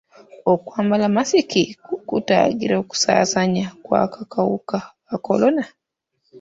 [0.53, 1.63] Okwambala masiki
[2.09, 4.77] kutangira okusaasaana kw'akawuka
[5.07, 5.63] ka kolona?